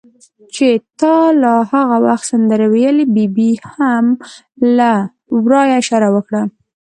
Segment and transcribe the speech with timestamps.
[0.55, 0.69] چې
[0.99, 4.05] تا لا هغه وخت سندرې ویلې، ببۍ هم
[4.77, 4.91] له
[5.45, 6.41] ورایه اشاره وکړه.